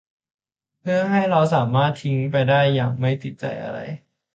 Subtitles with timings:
[0.79, 3.79] เพื่อให้เราสามารถทิ้งไปได้อย่างไม่ติดใจอะไร